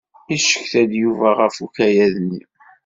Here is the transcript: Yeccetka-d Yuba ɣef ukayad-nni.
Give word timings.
Yeccetka-d 0.29 0.91
Yuba 1.01 1.29
ɣef 1.39 1.55
ukayad-nni. 1.65 2.41